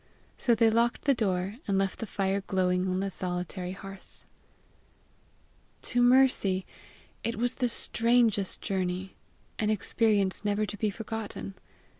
So 0.39 0.55
they 0.55 0.71
locked 0.71 1.03
the 1.03 1.13
door, 1.13 1.57
and 1.67 1.77
left 1.77 1.99
the 1.99 2.07
fire 2.07 2.41
glowing 2.47 2.87
on 2.87 3.01
the 3.01 3.11
solitary 3.11 3.73
hearth. 3.73 4.25
To 5.83 6.01
Mercy 6.01 6.65
it 7.23 7.35
was 7.35 7.53
the 7.53 7.69
strangest 7.69 8.61
journey 8.61 9.13
an 9.59 9.69
experience 9.69 10.43
never 10.43 10.65
to 10.65 10.75
be 10.77 10.89
forgotten. 10.89 11.53